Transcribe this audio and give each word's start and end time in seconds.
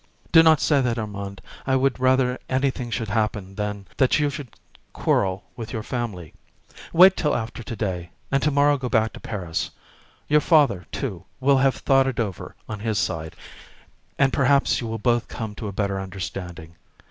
"Do 0.31 0.41
not 0.41 0.59
say 0.59 0.81
that, 0.81 0.97
Armand. 0.97 1.41
I 1.67 1.75
would 1.75 1.99
rather 1.99 2.39
anything 2.49 2.89
should 2.89 3.09
happen 3.09 3.53
than 3.53 3.85
that 3.97 4.17
you 4.17 4.31
should 4.31 4.55
quarrel 4.93 5.43
with 5.55 5.71
your 5.71 5.83
family; 5.83 6.33
wait 6.91 7.15
till 7.15 7.35
after 7.35 7.61
to 7.61 7.75
day, 7.75 8.09
and 8.31 8.41
to 8.41 8.49
morrow 8.49 8.79
go 8.79 8.89
back 8.89 9.13
to 9.13 9.19
Paris. 9.19 9.69
Your 10.27 10.41
father, 10.41 10.87
too, 10.91 11.25
will 11.39 11.57
have 11.57 11.75
thought 11.75 12.07
it 12.07 12.19
over 12.19 12.55
on 12.67 12.79
his 12.79 12.97
side, 12.97 13.35
and 14.17 14.33
perhaps 14.33 14.81
you 14.81 14.87
will 14.87 14.97
both 14.97 15.27
come 15.27 15.53
to 15.53 15.67
a 15.67 15.71
better 15.71 15.99
understanding. 15.99 16.77